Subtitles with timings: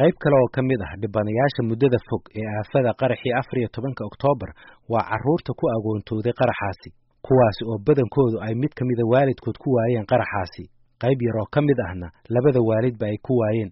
[0.00, 4.02] qayb kale oo ka mid ah dhibanayaasha muddada fog ee aafada qaraxii afar iyo tobanka
[4.10, 4.50] oktoobar
[4.92, 6.88] waa carruurta ku agoontooday qaraxaasi
[7.26, 10.62] kuwaasi oo badankoodu ay mid ka mida waalidkood ku waayeen qaraxaasi.
[11.02, 13.70] Qayb yar oo ka mid ahna labada waalidba ay ku waayeen.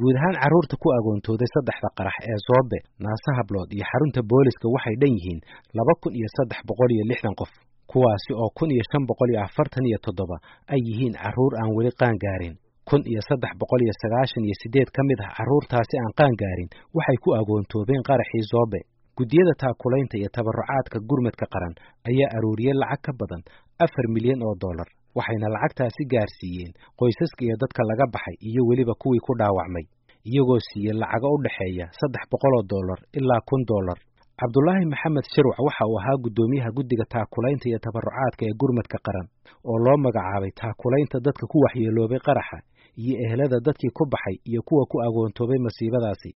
[0.00, 4.96] Guud ahaan carruurta ku agoontooday saddexda qarax ee soobe naase hablood iyo xarunta booliska waxay
[5.00, 5.40] dhan yihiin
[5.78, 7.52] laba kun iyo saddex boqol iyo lixdan qof
[7.90, 10.36] kuwaasi oo kun iyo shan boqol iyo afartan iyo toddoba
[10.72, 12.54] ay yihiin carruur aan weli qaan gaarin
[12.88, 16.70] kun iyo saddex boqol iyo sagaashan iyo siddeed ka mid ah carruurtaasi aan qaan gaarin
[16.98, 18.80] waxay ku agoontoobeen qaraxii soobe
[19.18, 21.74] guddiyada taakulaynta iyo tabarrucaadka gurmadka qaran
[22.10, 23.42] ayaa arooriyey lacag ka badan
[23.84, 29.22] afar milyan oo dollar waxayna lacagtaasi gaarsiiyeen qoysaska iyo dadka laga baxay iyo weliba kuwii
[29.26, 29.84] ku dhaawacmay
[30.30, 33.98] iyagoo siiyey lacago u dhexeeya saddex boqol oo dollar ilaa kun dollar.
[34.40, 39.26] Cabdulaahi maxamed shirwac waxa uu ahaa guddoomiyaha guddiga taakulaynta iyo tabarrucaadka ee gurmadka qaran
[39.70, 42.58] oo loo magacaabay taakulaynta dadka ku waxyeeloobay qaraxa
[43.02, 46.30] iyo ehelada dadkii ku baxay iyo kuwa ku agoontoobay masiibadaasi.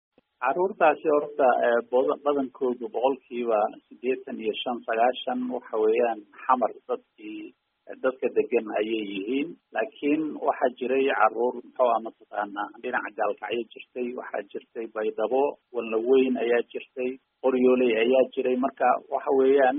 [0.42, 1.46] Carruurtaasi horta
[2.24, 7.54] badankoodu boqolkiiba siddeetan iyo shan sagaashan waxa weeyaan xamar dadkii
[8.02, 9.48] dadka degan ayay yihiin.
[9.74, 15.42] Laakiin waxaa jiray carruur muxuu ah mataqaanaa dhinaca gaalkacyo jirtay waxaa jirtay baydhabo
[15.74, 17.10] walnaweyn ayaa jirtay
[17.42, 18.56] qoryooley ayaa jiray.
[18.64, 19.76] Marka waxa weeyaan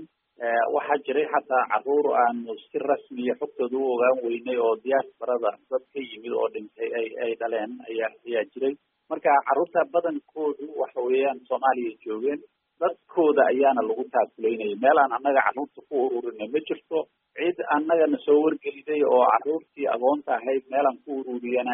[0.75, 5.99] waxaa jiray xataa carruur aanu si rasmiya xogtooda u ogaan weynay oo diaasbarada dad ka
[6.09, 8.73] yimid oo dhintay ay ay dhaleen ayaa ayaa jiray.
[9.09, 12.39] Marka carruurta badankoodu waxa weeyaan soomaaliya joogeen
[12.81, 16.99] dadkooda ayaana lagu taakulaynayay meel aan annaga carruurta ku ururinay ma jirto
[17.37, 21.73] cid annagana soo wargeliday oo carruurtii agoonta ahayd meelaan ku ururiyana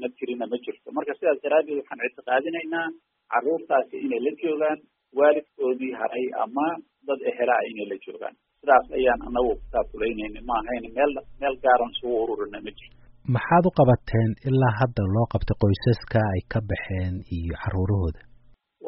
[0.00, 0.86] ma jirina ma jirto.
[0.98, 2.86] Marka sidaas daraaddeed waxaan ictiqaadinaynaa
[3.32, 4.78] carruurtaasi inay la joogaan
[5.20, 6.66] waalidkoodii haray ama
[7.08, 8.34] dad ehelaa inay la joogaan.
[8.60, 12.94] Sidaas ayaan annagu ku taakulaynayna ma ahayn meel meel gaaran isugu ururina ma jirto
[13.36, 18.20] maxaad u qabateen ilaa hadda loo qabtay qoysaska ay ka baxeen iyo carruurahooda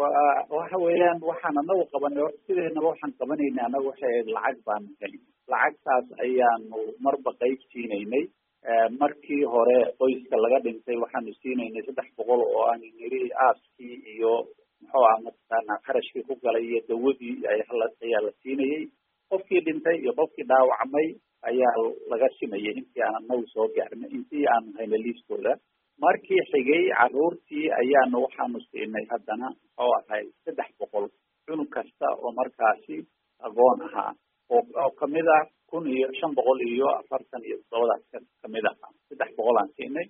[0.00, 0.08] wa
[0.58, 5.22] waxa weeyaan waxaan anagu qabanay horta sideednaba waxaan qabanayna anagu waxay ahayd lacag baanu helin
[5.52, 8.24] lacagtaas ayaanu marba qayb siinaynay.
[9.00, 14.32] Markii hore qoyska laga dhintay waxaanu siinaynay saddex boqol oo aan niri aaskii iyo
[14.80, 18.84] muxuu ah mataqaanaa qarashkii ku galay iyo dawadii ayaa la siinayay.
[19.30, 21.08] Qofkii dhintay iyo qofkii dhaawacmay
[21.50, 21.74] ayaa
[22.10, 25.52] laga simayay intii aan anagu soo gaarnay intii aanu hayna liiskooda.
[26.04, 31.06] Markii xigay carruurtii ayaanu waxaanu siinay haddana muxuu ahay saddex boqol
[31.46, 32.96] cunug kasta oo markaasi
[33.46, 34.12] agoon ahaa.
[34.54, 38.64] Oo ka mid ah kun iyo shan boqol iyo afartan iyo toddobadaas ka ka mid
[38.72, 40.06] ahaa saddex boqol aan siinay.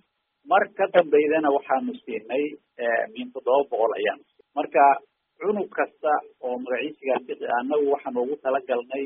[0.51, 2.43] Mar ka dambeydana waxaanu siinay
[3.15, 4.23] min toddoba boqol ayaanu
[4.57, 4.83] marka
[5.41, 6.13] cunug kasta
[6.45, 9.05] oo magaciisigaasi anagu waxaanu ugu talagalnay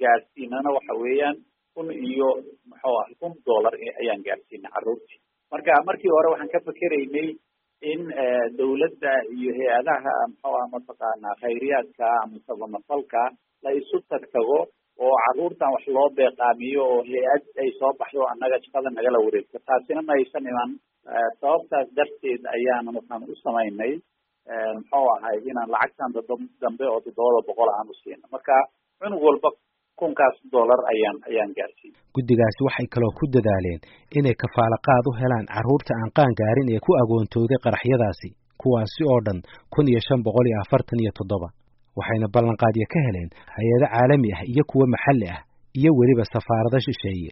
[0.00, 1.36] gaarsiinana waxa weeyaan
[1.74, 2.30] kun iyo
[2.70, 5.18] muxuu ah kun dollar ayaan gaarsiinay carruurtii
[5.52, 7.28] marka markii hore waxaan ka fikeraynay
[7.92, 8.00] in
[8.58, 13.22] dawladda iyo hay'adaha muxuu ah mataqaanaa khayriyaadka ama sabamafalka
[13.64, 14.58] la isu tag tago
[15.06, 19.56] oo carruurtan wax loo beeqaamiyo oo hay'ad ay soo baxdo annaga shaqada nagala wareegto.
[19.68, 20.70] Taasina ma aysan iman
[21.40, 23.92] sababtaas darteed ayaanan waxaan u samaynay
[24.76, 26.10] muxuu ahay inaan lacagtan
[26.62, 28.24] dambe oo toddobada boqol aan u siino.
[28.34, 28.54] Marka
[29.00, 29.48] cunug walba
[30.00, 33.80] kunkaas dollar ayaan ayaan gaarsiiyey guddigaasi waxay kaloo ku dadaaleen
[34.18, 38.28] inay kafaalo qaad u helaan carruurta aan qaan gaarin ee ku agoontooday qaraxyadaasi
[38.62, 39.38] kuwaasi oo dhan
[39.74, 41.48] kun iyo shan boqol iyo afartan iyo toddoba.
[41.98, 45.40] Waxayna ballanqaadyo ka heleen hay'ado caalami ah iyo kuwo maxalli ah
[45.80, 47.30] iyo weliba safaarado shisheeye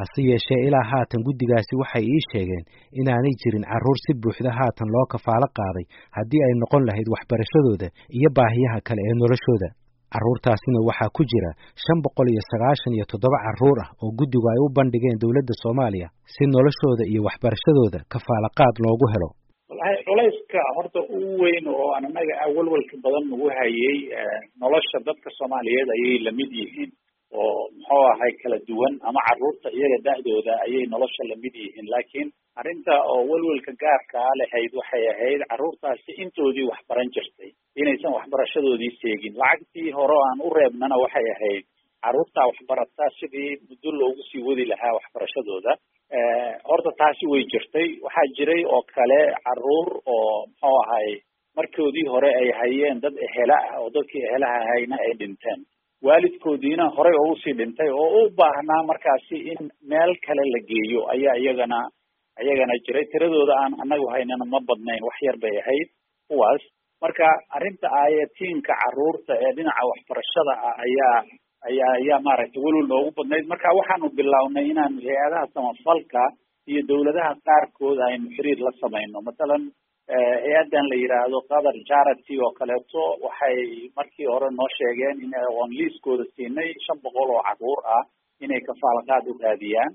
[0.00, 2.64] hase yeeshee ilaa haatan guddigaasi waxay ii sheegeen
[3.00, 7.88] inaanay jirin carruur si buuxda haatan loo kafaalo qaaday haddii ay noqon lahayd waxbarashadooda
[8.18, 9.68] iyo baahiyaha kale ee noloshooda.
[10.14, 11.50] Carruurtaasina waxaa ku jira
[11.84, 16.08] shan boqol iyo sagaashan iyo toddoba carruur ah oo guddigu ay u bandhigeen dowladda soomaaliya
[16.34, 19.28] si noloshooda iyo waxbarashadooda kafaalaqaad loogu helo.
[19.70, 23.98] Walahi culayska horta ugu weyn oo aan anaga awalwalka badan nagu hayay
[24.62, 26.90] nolosha dadka soomaaliyeed ayay la mid yihiin
[27.38, 31.86] oo muxuu ahay kala duwan ama carruurta iyaga da-dooda ayay nolosha la mid yihiin.
[31.94, 32.28] Laakiin
[32.60, 37.50] arrinta oo welwelka gaarkaa lahayd waxay ahayd carruurtaasi intoodii waxbaran jirtay.
[37.80, 39.34] Inaysan waxbarashadoodii seegin.
[39.42, 41.64] Lacagtii hore aan u reebnana waxay ahayd
[42.04, 45.72] carruurtaa waxbarata sidii muddo loogu sii wadi lahaa waxbarashadooda.
[46.68, 47.88] Horta taasi way jirtay.
[48.04, 51.08] Waxaa jiray oo kale carruur oo muxuu ahay
[51.56, 55.60] markoodii hore ay hayeen dad ehela ah oo dadkii ehelaha ahayna ay dhinteen
[56.06, 59.60] waalidkoodiina horey oo u sii dhintay oo u baahnaa markaasi in
[59.90, 61.00] meel kale la geeyo.
[61.14, 61.78] Ayaa iyagana
[62.44, 63.04] iyagana jiray.
[63.12, 65.02] Tiradooda aan anagu haynana ma badnayn.
[65.08, 65.88] Wax yar bay ahayd.
[66.28, 66.62] Kuwaas
[67.02, 67.24] marka
[67.56, 71.18] arrinta aayatiinka carruurta ee dhinaca waxbarashada ah ayaa
[71.68, 73.44] ayaa ayaa maaragtay welwel noogu badnayd.
[73.52, 76.22] Marka waxaanu bilownay inaanu hay'adaha samafalka
[76.70, 79.18] iyo dawladaha qaarkood aynu xiriir la samayno.
[79.28, 79.62] Mathalan
[80.14, 83.58] hay'addan la yidhaahdo qatar charity oo kaleeto waxay
[83.98, 88.02] markii hore noo sheegeen in oon liiskooda siinay shan boqol oo carruur ah
[88.44, 89.92] inay kafaalaqaad u raadiyaan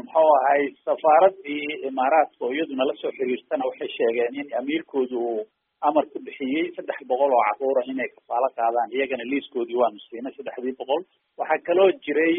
[0.00, 5.42] muxuu ahay safaaradii imaaraadka oo iyaduna la soo xiriirtana waxay sheegeen in amiirkoodu uu
[5.88, 10.76] amar ku bixiyey saddex boqol oo caruura inay kafaalo qaadaan iyagana liiskoodii waanu siinay saddexdii
[10.80, 11.02] boqol.
[11.40, 12.34] Waxaa kaloo jiray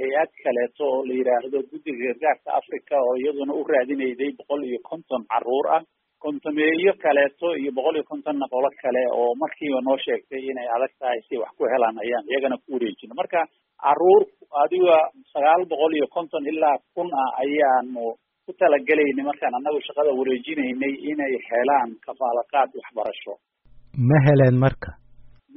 [0.00, 5.22] hay'ad kaleeto oo la yidhaahdo guddiga gargaarka africa oo iyaduna u raadinayday boqol iyo konton
[5.32, 5.82] carruur ah
[6.24, 11.20] kontomeeyo kaleeto iyo boqol iyo kontonna qolo kale oo markiiba noo sheegtay inay adag tahay
[11.28, 13.40] si wax ku helaan ayaan iyagana ku wareejina marka
[13.84, 14.22] carruur
[14.64, 14.96] adiga
[15.32, 18.04] sagaal boqol iyo konton ilaa kun ah ayaanu
[18.46, 23.34] ku talagelaynay markaan annagu shaqada wareejinaynay inay helaan kafaalaqaad waxbarasho.
[24.08, 24.90] Ma heleen marka?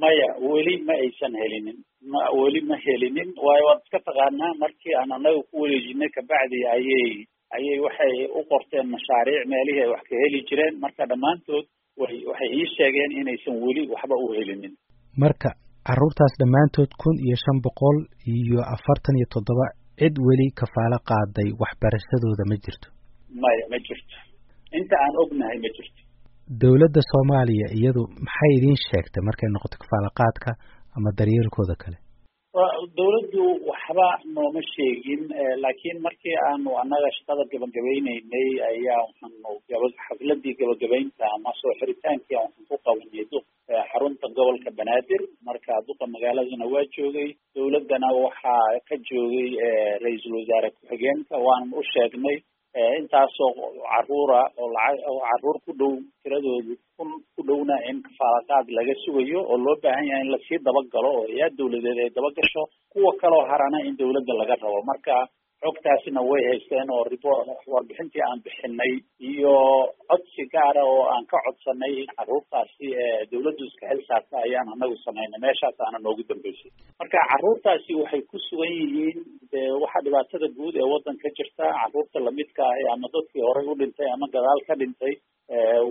[0.02, 1.78] Maya weli ma aysan helinin.
[2.12, 3.28] Ma weli ma helinin.
[3.46, 7.10] Waayo waad iska taqaanaa markii aan annaga ku wareejinay kabacdi ayay
[7.56, 10.74] ayay waxay u qorteen mashaariic meelihii ay wax ka heli jireen.
[10.84, 11.64] Marka dhammaantood
[12.00, 14.74] way waxay ii sheegeen inaysan weli waxba u helinin.
[15.22, 15.50] Marka
[15.88, 17.96] carruurtaas dhammaantood kun iyo shan boqol
[18.36, 19.66] iyo afartan iyo toddoba
[20.00, 22.86] cid weli kafaalo qaaday waxbarashadooda ma jirto.
[23.42, 24.16] Maya ma jirto.
[24.78, 26.00] Inta aan ognahay ma jirto.
[26.62, 30.50] Dowladda soomaaliya iyadu maxay idiin sheegtay markay noqoto kafaalo qaadka
[30.96, 31.98] ama daryeelkooda kale
[32.54, 35.22] dawladdu waxba nooma sheegin
[35.62, 39.50] laakiin markii aanu annaga shaqada gabagabaynaynay ayaa waxaanu
[40.06, 43.44] xafladii gabagabaynta ama soo xiritaankii waxaan ku qabanay duq
[43.90, 45.22] xarunta gobolka banaadir.
[45.46, 49.48] Marka duqa magaaladana waa joogay dawladdana waxaa ka joogay
[50.04, 51.34] ra'iisul wasaare ku-xigeenka.
[51.46, 52.36] Waanan u sheegnay
[52.74, 53.50] intaasoo
[53.90, 59.40] caruura oo lacag oo carruur ku dhow tiradoodu kun ku dhowna in kafaalaqaad laga sugayo
[59.50, 62.62] oo loo baahan yahay in la sii dabagalo oo hay'ad dawladeed ay dabagasho
[62.92, 64.82] kuwa kaloo harana in dawladda laga rabo.
[64.90, 65.14] Marka
[65.64, 68.92] xogtaasina way haysteen oo report warbixintii aan bixinay
[69.30, 69.54] iyo
[70.10, 72.86] codsi gaara oo aan ka codsanay caruurtaasi
[73.32, 75.40] dawladdu iska xil saarta ayaan anagu samaynay.
[75.44, 76.70] Meeshaas aana noogu dambeysay
[77.00, 79.18] marka caruurtaasi waxay ku sugan yihiin
[79.52, 81.64] de waxaa dhibaatada guud ee waddanka jirta.
[81.80, 85.14] Caruurta lamidka ahi ama dadkii horey u dhintay ama gadaal ka dhintay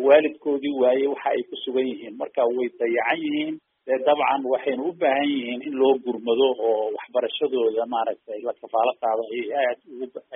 [0.07, 2.18] waalidkoodii waaye waxa ay ku sugan yihiin.
[2.22, 3.56] Marka way dayacan yihiin
[3.89, 9.24] de dabcan waxaynu u baahan yihiin in loo gurmado oo waxbarashadooda maaragtay la kafaalo qaado
[9.33, 9.80] ayay aad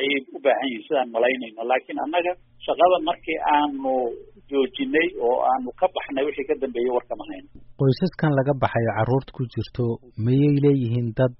[0.01, 1.61] ayay u baahan yihiin sidaan malaynayno.
[1.71, 2.31] Laakiin annaga
[2.65, 3.93] shaqada markii aanu
[4.49, 7.47] joojinay oo aanu ka baxnay wixii ka dambeeyey warkama hayno
[7.81, 9.85] qoysaskan laga baxayo carruurta ku jirto
[10.25, 11.33] mayay leeyihiin dad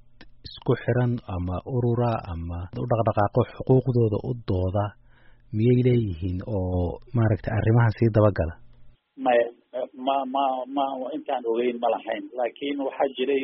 [0.48, 4.86] isku xiran ama urura ama u dhaqdhaqaaqo xuquuqdooda u dooda?
[5.58, 6.84] Miyay leeyihiin oo
[7.18, 8.54] maaragtay arrimahan sii dabagala?
[9.26, 9.46] Maya
[10.06, 10.44] ma ma
[10.76, 10.86] ma
[11.18, 12.24] intaan ogeyn ma lahayn.
[12.38, 13.44] Laakiin waxaa jiray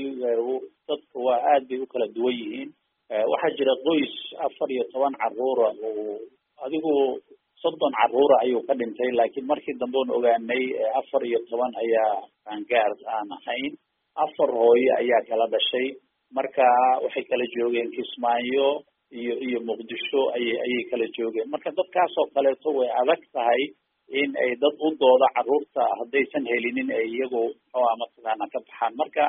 [0.87, 2.69] dadka waa aad bay u kala duwan yihiin.
[3.31, 4.13] Waxaa jira qoys
[4.45, 6.17] afar iyo toban caruura oo
[6.65, 6.93] adigu
[7.61, 9.09] soddon caruura ayuu ka dhintay.
[9.19, 10.63] Laakiin markii dambe on ogaanay
[10.99, 12.13] afar iyo toban ayaa
[12.45, 13.71] qaangaar aan ahayn.
[14.23, 15.87] Afar hooye ayaa kala dhashay.
[16.37, 16.65] Marka
[17.03, 18.67] waxay kala joogeen kismaayo
[19.19, 21.49] iyo iyo muqdisho ayay ayay kala joogeen.
[21.53, 23.61] Marka dadkaasoo kaleeto way adag tahay
[24.21, 28.93] in ay dad u dooda carruurta haddaysan helinin ay iyagu muxuuha mataqaana ka baxaan.
[29.01, 29.25] Marka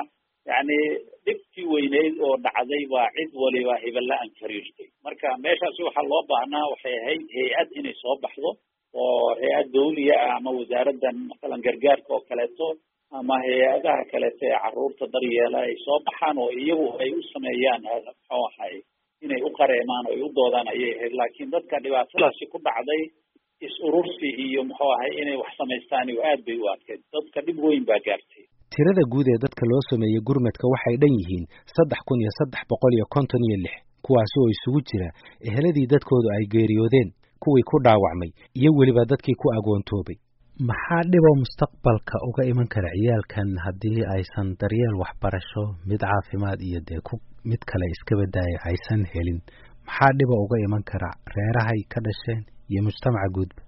[0.49, 0.77] yacni
[1.25, 4.87] dhibkii weyneyd oo dhacday baa cid waliba hiballa-an kariirtay.
[5.05, 8.49] Marka meeshaasi waxaa loo baahnaa waxay ahayd hay'ad inay soo baxdo
[9.01, 12.67] oo hay'ad dawliya ah ama wasaaraddan masalan gargaarka oo kaleeto
[13.19, 18.43] ama hay'adaha kaleeto ee carruurta daryeela ay soo baxaan oo iyagu ay u sameeyaan muxuu
[18.49, 18.75] ahay
[19.25, 21.13] inay u qareemaan oo ay u doodaan ayay ahayd.
[21.19, 23.01] Laakiin dadka dhibaatadaasi ku dhacday
[23.67, 27.83] is-urursi iyo muxuu ahay inay wax samaystaan iyo aad bay u adkeyd dadka dhib weyn
[27.89, 28.43] baa gaartay.
[28.73, 32.93] Tirada guud ee dadka loo sameeyey gurmadka waxay dhan yihiin saddex kun iyo saddex boqol
[32.97, 33.75] iyo konton iyo lix
[34.05, 35.09] kuwaasi oo isugu jira
[35.49, 37.09] eheladii dadkoodu ay geeriyoodeen
[37.43, 40.17] kuwii ku dhaawacmay iyo weliba dadkii ku agoontoobay.
[40.69, 47.01] Maxaa dhiboo mustaqbalka uga iman kara ciyaalkan haddii aysan daryeel waxbarasho mid caafimaad iyo dee
[47.07, 47.13] ku
[47.49, 49.39] mid kale iska badaaya aysan helin?
[49.87, 52.41] Maxaa dhiba uga iman kara reerahay ka dhasheen
[52.71, 53.61] iyo mujtamaca guudba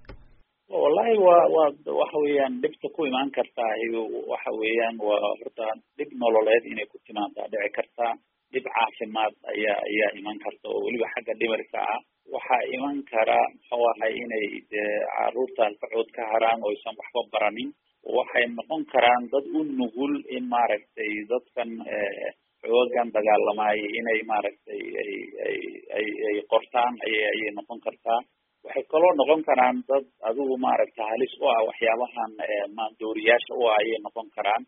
[0.83, 1.69] wallahi waa waa
[2.01, 3.73] waxa weeyaan dhibta ku imaan kartaa
[4.33, 5.67] waxa weeyaan waa horta
[5.97, 8.13] dhib nololeed inay ku timaadaa dhici kartaa
[8.53, 12.01] dhib caafimaad ayaa ayaa iman karta oo weliba xagga dhimirka ah.
[12.33, 17.69] Waxaa iman kara muxuu ahay inay dee caruurtaas bacood ka haraan oo aysan waxba baranin.
[18.17, 21.69] Waxay noqon karaan dad u nugul in maaragtay dadkan
[22.63, 25.13] xoogan dagaalamaayay inay maaragtay ay
[25.47, 25.57] ay
[25.97, 28.19] ay ay qortaan ayay ayay noqon kartaa
[28.65, 32.31] waxay kaloo noqon karaan dad adigu maaragta halis u ah waxyaabahan
[32.77, 34.63] maandooriyaasha u ah ayay noqon karaan.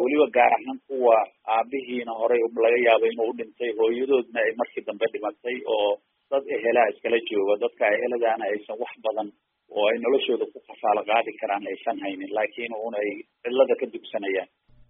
[0.00, 1.16] Weliba gaar ahaan kuwa
[1.56, 5.90] aabihiina horey laga yaabo inuu u dhintay hooyadoodna ay markii dambe dhimatay oo
[6.32, 9.28] dad ehelaa iskala jooga dadka eheladaana aysan wax badan
[9.76, 13.10] oo ay noloshooda ku kafaalo qaadi karaan aysan haynin laakiin un ay
[13.42, 14.48] cidlada ka dugsanayaan.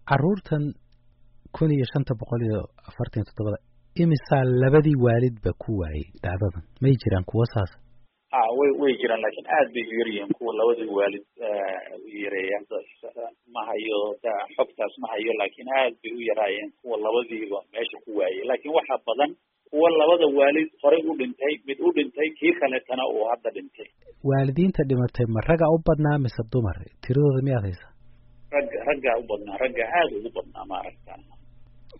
[0.09, 0.63] Carruurtan
[1.57, 3.59] kun iyo shanta boqol iyo afartan iyo toddobada
[4.03, 7.71] imisaa labadii waalidba ku waayey dhacdadan may jiraan kuwa saas
[8.59, 11.25] way way jiraan laakiin aad bay u yaryihiin kuwa labadii waalid
[12.23, 12.65] yareeyaan
[13.55, 13.97] ma hayo
[14.55, 16.69] xogtaas ma hayo laakiin aad bay u yaraayeen.
[16.81, 19.31] Kuwa labadiiba meesha ku waayey laakiin waxaa badan
[19.71, 23.87] kuwa labada waalid horey u dhintay mid u dhintay kii kaletana uu hadda dhintay.
[24.29, 26.77] Waalidiinta dhimatay ma ragga u badnaa mise dumar?
[27.03, 27.91] Tiradooda miyaad haysaa?
[28.55, 31.13] Ragga raggaa u badnaa ragga aada ugu badnaa maaragta.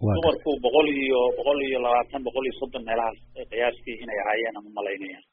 [0.01, 3.19] Dumarku boqol iyo boqol iyo labaatan boqol iyo soddon meelahaas
[3.51, 5.25] qiyaastii inay ahaayeen ama malaynayaan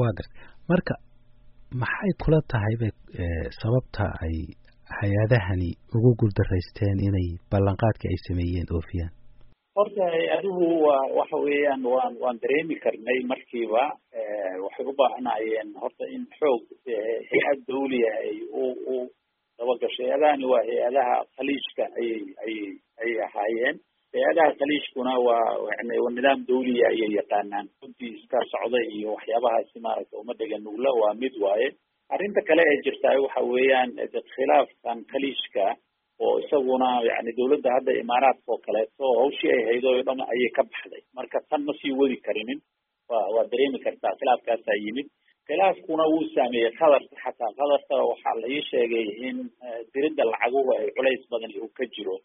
[0.00, 0.34] waa garta
[0.70, 0.94] marka
[1.82, 2.92] maxay kula tahay bay
[3.60, 4.36] sababta ay
[5.00, 9.12] hay'adahani ugu guuldaraysteen inay ballanqaadkii ay sameeyeen oofiyaan?
[9.78, 13.82] Horta hay'aduhu waa waxa weeyaan waan waan dareemi karnay markiiba
[14.64, 16.62] waxay u baahnaayeen horta in xoog
[17.30, 18.96] hay'ad dawliya ay u u
[19.58, 22.68] dabagasho hay'adahani waa hay'adaha khaliijka ayay ayay
[23.02, 23.76] ayay ahaayeen
[24.14, 27.66] hay'adaha khaliijkuna waa waa nidaam dawliya ayay yaqaanaan.
[27.82, 31.68] Runtii iska socda iyo waxyaabahaasi maaragta uma dhega nugla waa mid waaye.
[32.14, 35.64] Arrinta kale ee jirtaa waxa weeyaan dad khilaafkan khaliijka
[36.24, 40.62] oo isaguna yani dawladda hadda imaaraadka oo kaleeto hawshii ay haydo o dhan ayay ka
[40.70, 41.02] baxday.
[41.16, 42.60] Marka tan ma sii wadi karinin.
[43.10, 45.06] Wa waa dareemi kartaa khilaafkaasaa yimid.
[45.48, 46.72] Khilaafkuna wuu saameeyey.
[46.80, 49.36] Qadarka xataa qadarka waxaa la ii sheegay in
[49.94, 52.16] diridda lacaguhu ay culays badan uu ka jiro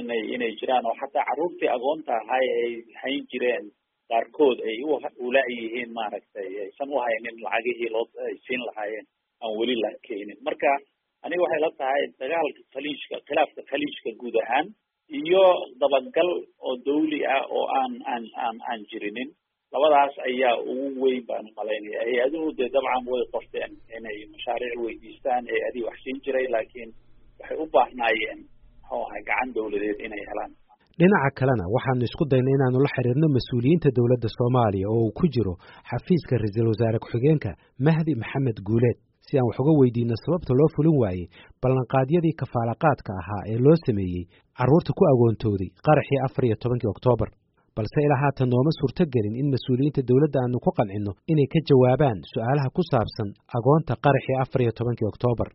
[0.00, 2.72] inay inay jiraan oo xataa carruurtii agoonta ahay ay
[3.02, 3.64] hayn jireen
[4.12, 4.76] qaarkood ay
[5.26, 8.04] ulaayihiin maaragtay aysan u haynin lacagihii loo
[8.46, 9.06] siin lahaayeen
[9.42, 10.38] aan weli la keenin.
[10.46, 10.70] Marka
[11.24, 14.66] aniga waxay la tahay dagaalka khaliijka khilaafka khaliijka guud ahaan
[15.20, 15.44] iyo
[15.80, 16.30] dabagal
[16.66, 19.30] oo dawli ah oo aan aan aan aan jirinin.
[19.74, 25.44] Labadaas ayaa ugu weyn baan u malaynaya hay'aduhu dee dabcan way qorteen inay mashaariic weydiistaan
[25.52, 26.90] hay'adihii wax siin jiray laakiin
[27.40, 28.40] waxay u baahnaayeen
[28.84, 30.52] muxuu ahay gacan dawladeed inay helaan.
[31.00, 35.54] Dhinaca kalena waxaanu isku daynay inaanu la xiriirno mas'uuliyiinta dowladda soomaaliya oo uu ku jiro
[35.90, 37.50] xafiiska ra'iisul wasaare ku-xigeenka
[37.86, 38.98] mahdi maxamed guuleed.
[39.26, 41.26] Si aan wax uga weydiino sababta loo fulin waayey
[41.62, 44.22] ballanqaadyadii kafaalaqaadka ahaa ee loo sameeyey
[44.58, 47.30] carruurta ku agoontooday qaraxii afar iyo tobankii oktoobar
[47.76, 52.18] balse ilaa haatan nooma suurto gelin in mas'uuliyiinta dowladda aanu ku qancinno inay ka jawaabaan
[52.32, 55.42] su'aalaha ku saabsan agoonta qaraxii afar iyo tobankii oktoobar